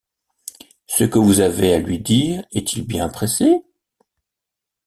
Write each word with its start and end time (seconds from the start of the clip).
Ce 0.87 1.03
que 1.03 1.19
vous 1.19 1.41
avez 1.41 1.75
à 1.75 1.79
lui 1.79 1.99
dire 1.99 2.43
est-il 2.53 2.87
bien 2.87 3.07
pressé? 3.07 3.61